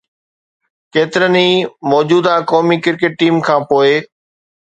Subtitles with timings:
[0.95, 1.51] ڪيترن ئي
[1.91, 3.89] موجوده قومي ڪرڪيٽ ٽيم کان پوء